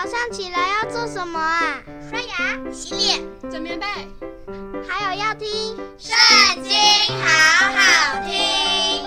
[0.00, 1.82] 早上起来要做什么啊？
[2.08, 3.84] 刷牙、洗脸、整棉被，
[4.88, 6.70] 还有要听《圣经》，
[7.20, 7.26] 好
[7.74, 9.04] 好听。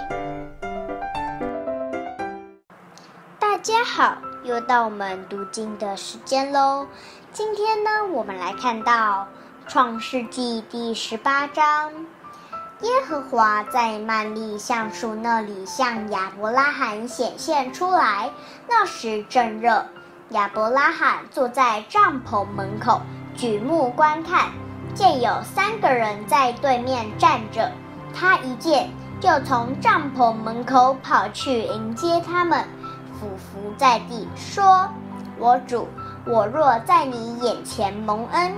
[3.39, 6.85] 大家好，又到我们读经的时间喽。
[7.31, 9.25] 今天呢，我们来看到
[9.71, 11.93] 《创世纪》第十八章。
[12.81, 18.29] 耶和华在曼利橡树那里向亚伯拉罕显现出来，
[18.67, 19.85] 那时正热。
[20.31, 23.01] 亚伯拉罕坐在帐篷门口，
[23.35, 24.49] 举目观看，
[24.93, 27.69] 见有三个人在对面站着。
[28.13, 28.89] 他一见，
[29.19, 32.65] 就从帐篷门口跑去迎接他们，
[33.19, 34.87] 俯伏在地，说
[35.37, 35.85] ：“我主，
[36.25, 38.53] 我若在你眼前蒙恩，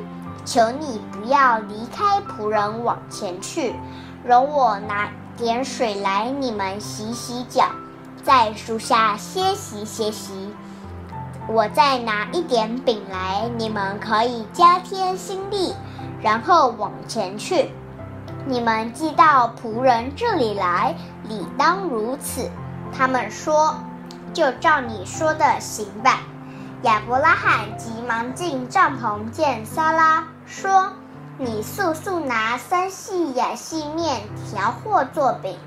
[0.46, 3.74] 求你不要离开仆人往前去。”
[4.24, 7.66] 容我拿点水来，你们洗洗脚，
[8.24, 10.54] 在树下歇息歇息。
[11.48, 15.74] 我再拿一点饼来，你们可以加添心力，
[16.22, 17.70] 然后往前去。
[18.46, 20.96] 你们寄到仆人这里来，
[21.28, 22.50] 理当如此。
[22.92, 23.76] 他们说
[24.34, 26.22] ：“就照你说的行吧。”
[26.84, 30.92] 亚伯拉罕急忙进帐篷见撒拉，说。
[31.40, 35.58] 你速速拿三细亚细面调和做饼。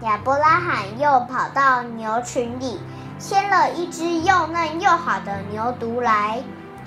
[0.00, 2.80] 亚伯拉罕又跑到牛群里，
[3.22, 6.42] 牵了一只又嫩又好的牛犊来，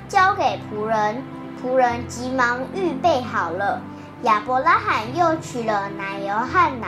[0.10, 1.24] 交给仆人。
[1.64, 3.82] 仆人急忙预备好了。
[4.24, 6.88] 亚伯拉罕又取了奶油和奶，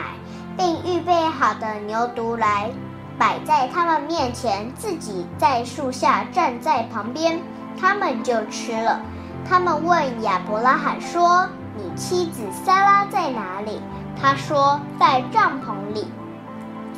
[0.54, 2.70] 并预备好的牛犊来，
[3.18, 7.40] 摆在他们面前，自己在树下站在旁边，
[7.80, 9.00] 他们就吃了。
[9.48, 13.80] 他们问亚伯拉罕说：“你妻子撒拉在哪里？”
[14.20, 16.06] 他说：“在帐篷里。”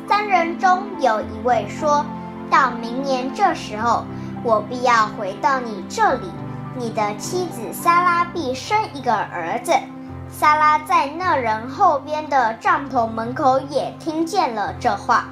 [0.05, 2.05] 三人中有一位说
[2.51, 4.05] ：“到明年这时候，
[4.43, 6.29] 我必要回到你这里，
[6.75, 9.71] 你的妻子撒拉必生一个儿子。”
[10.29, 15.25] 撒拉在那人后边的帐篷门口也听见了这话。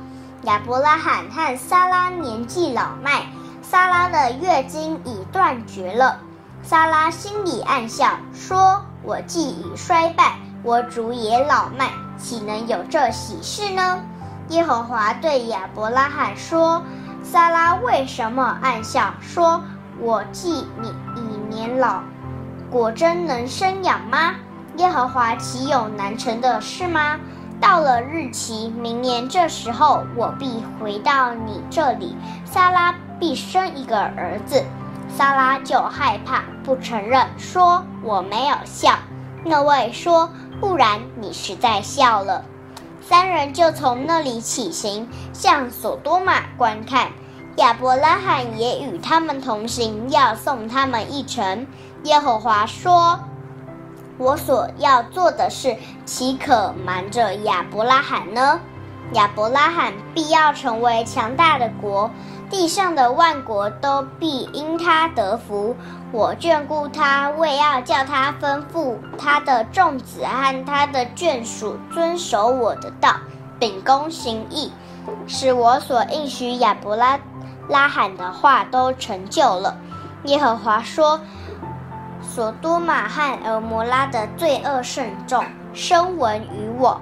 [0.44, 3.26] 亚伯拉罕和撒拉年纪老迈，
[3.62, 6.18] 撒拉的月经已断绝了。
[6.62, 14.00] 撒拉心里暗笑，说：“我既已衰败，我主也老迈，岂能有这喜事呢？”
[14.50, 16.84] 耶和华对亚伯拉罕说
[17.24, 19.14] ：“撒拉为什么暗笑？
[19.22, 19.62] 说
[20.00, 22.02] 我既你已年老，
[22.72, 24.36] 果真能生养吗？
[24.78, 27.20] 耶和华岂有难成的事吗？
[27.60, 32.16] 到了日期，明年这时候，我必回到你这里，
[32.46, 34.64] 撒拉必生一个儿子。”
[35.18, 38.94] 撒拉就害怕，不承认，说我没有笑。
[39.44, 40.30] 那位说，
[40.62, 42.46] 不然你实在笑了。
[43.10, 47.08] 三人就从那里起行，向索多玛观看。
[47.56, 51.66] 亚伯拉罕也与他们同行，要送他们一程。
[52.04, 53.20] 耶和华说
[54.20, 55.76] ：“我所要做的事，
[56.06, 58.60] 岂可瞒着亚伯拉罕呢？
[59.14, 62.12] 亚伯拉罕必要成为强大的国。”
[62.50, 65.76] 地上的万国都必因他得福。
[66.12, 73.18] 我眷顾他，为要叫他吩咐他的众子和他的眷属遵守我的道，
[73.60, 74.72] 秉公行义，
[75.28, 77.20] 使我所应许亚伯拉
[77.68, 79.78] 拉罕的话都成就了。
[80.24, 81.22] 耶和华说
[82.24, 85.46] ：“所多玛和蛾摩拉的罪恶甚重，
[85.76, 87.00] 声闻于我。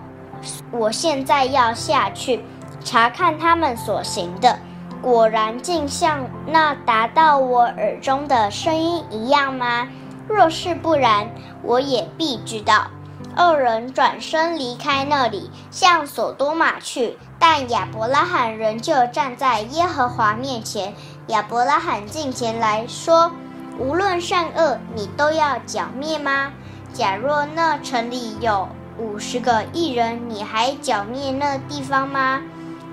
[0.71, 2.43] 我现在要下去
[2.83, 4.59] 查看他们所行的。”
[5.01, 9.87] 果然竟像那达到我耳中的声音一样吗？
[10.27, 11.29] 若是不然，
[11.63, 12.87] 我也必知道。
[13.35, 17.17] 二人转身离开那里，向所多玛去。
[17.39, 20.95] 但亚伯拉罕仍旧站在耶和华面前。
[21.27, 23.31] 亚伯拉罕近前来说
[23.77, 26.51] ：“无论善恶，你都要剿灭吗？
[26.93, 32.41] 假若那城里有五十个义人，你还剿灭那地方吗？”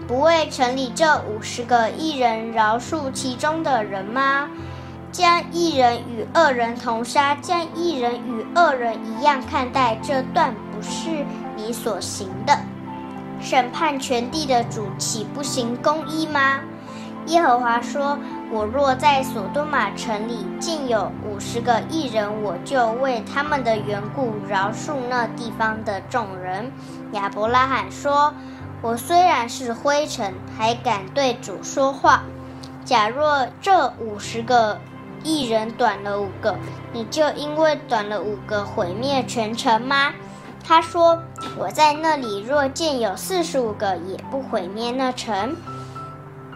[0.06, 4.50] 不为城里这五十个义人饶恕其中的人吗？
[5.10, 11.24] 将义人与恶人同杀，将义人与恶人一样看待，这断不是
[11.56, 12.58] 你所行的。
[13.40, 16.60] 审判全地的主岂不行公义吗？
[17.26, 18.18] 耶和华说
[18.52, 26.70] ：“我若在索多玛城里竟有五十个义人，我就为他们的缘故饶恕那地方的众人。”
[27.12, 28.34] 亚伯拉罕说。
[28.84, 32.22] 我虽然是灰尘，还敢对主说话。
[32.84, 34.78] 假若这五十个
[35.22, 36.54] 一人短了五个，
[36.92, 40.12] 你就因为短了五个毁灭全城吗？
[40.62, 41.18] 他说
[41.56, 45.56] ：“我在那里若见有四十五个，也不毁灭那城。”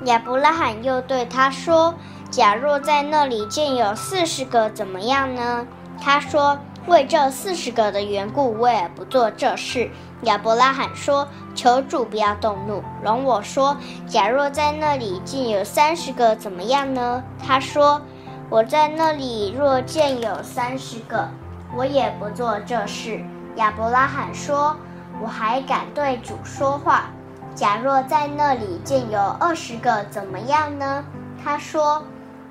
[0.04, 1.94] 亚伯拉罕又对他说
[2.30, 5.66] ：“假若在那里建有四十个，怎么样呢？
[5.98, 9.90] 他说：“为这四十个的缘故，我也不做这事。”
[10.22, 13.76] 亚伯拉罕说：“求主不要动怒，容我说，
[14.08, 18.02] 假若在那里建有三十个，怎么样呢？”他说
[18.50, 21.28] ：“我在那里若见有三十个，
[21.76, 23.20] 我也不做这事。”
[23.56, 24.76] 亚伯拉罕说
[25.22, 27.10] ：“我还敢对主说话。
[27.54, 31.04] 假若在那里建有二十个，怎么样呢？”
[31.44, 32.02] 他说。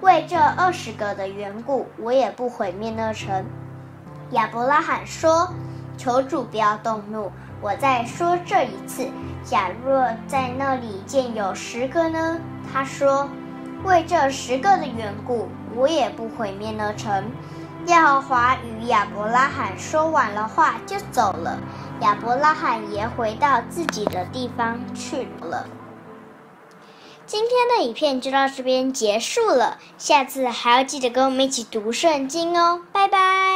[0.02, 3.44] 为这二十个的缘故，我也不毁灭那城。
[4.32, 5.50] 亚伯拉罕说
[5.98, 7.32] ：“求主不要动怒，
[7.62, 9.10] 我再说这一次。
[9.44, 12.40] 假若在那里建有十个呢？”
[12.72, 13.30] 他说
[13.86, 17.32] ：“为这十个的缘故，我也不毁灭那城。”
[17.88, 21.58] 耶和华与亚伯拉罕说完了话，就走了。
[22.02, 25.66] 亚伯拉罕也回到自己的地方去了。
[27.26, 33.47] 今天的影片就到这边结束了，下次还要记得跟我们一起读圣经哦，拜拜。